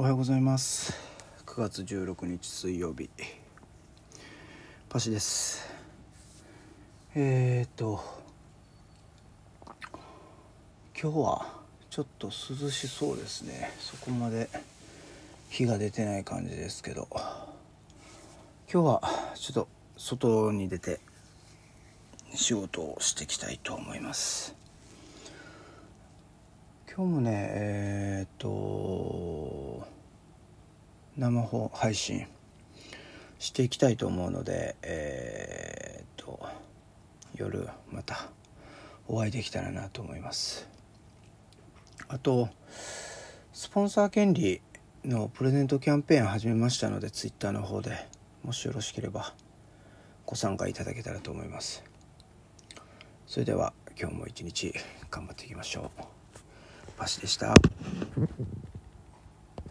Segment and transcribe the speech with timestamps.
[0.00, 0.94] おはようございます。
[1.44, 3.10] 9月16日水曜日。
[4.88, 5.68] パシです。
[7.16, 8.00] えー、っと
[10.94, 11.46] 今日は
[11.90, 13.72] ちょっと涼しそうですね。
[13.80, 14.48] そこまで
[15.50, 17.08] 日が出てない感じですけど。
[18.72, 19.02] 今日は
[19.34, 21.00] ちょっと外に出て
[22.36, 24.54] 仕事をしていきたいと思います。
[26.98, 28.48] 今日もねえー、っと
[31.18, 32.26] 生放配信
[33.40, 36.40] していきたいと思うのでえー、っと
[37.34, 38.28] 夜また
[39.08, 40.68] お会いできたらなと思います。
[42.08, 42.48] あと
[43.52, 44.60] スポンサー権利
[45.04, 48.06] のプレゼントキャンペーン始めましたので Twitter の方で
[48.44, 49.34] もしよろしければ
[50.24, 51.82] ご参加いただけたらと思います。
[53.26, 54.72] それでは今日も一日
[55.10, 56.02] 頑張っていきましょう。
[56.98, 57.54] バシでした。